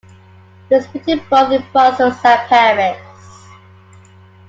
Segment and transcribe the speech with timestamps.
[0.71, 2.97] It was printed both in Brussels and Paris.